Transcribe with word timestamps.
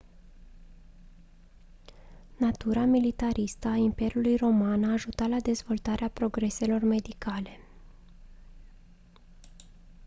natura 2.39 2.85
militaristă 2.85 3.67
a 3.67 3.75
imperiului 3.75 4.35
roman 4.35 4.83
a 4.83 4.91
ajutat 4.91 5.29
la 5.29 5.39
dezvoltarea 5.39 6.09
progreselor 6.09 6.81
medicale 6.83 7.59